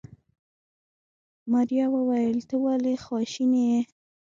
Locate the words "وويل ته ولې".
1.95-2.93